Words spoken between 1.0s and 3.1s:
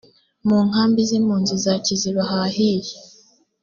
z impunzi za kiziba hahiye